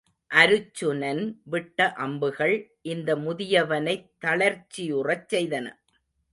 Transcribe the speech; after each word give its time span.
அருச்சுனன் 0.31 1.21
விட்ட 1.45 1.93
அம்புகள் 1.97 2.55
இந்த 2.83 3.15
முதியவனைத் 3.17 4.09
தளர்ச்சியுறச் 4.25 5.27
செய்தன. 5.33 5.67